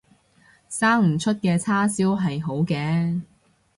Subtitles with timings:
[0.67, 3.21] 生唔出嘅叉燒係好嘅